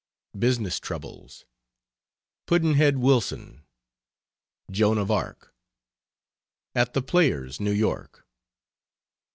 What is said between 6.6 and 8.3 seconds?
AT THE PLAYERS, NEW YORK.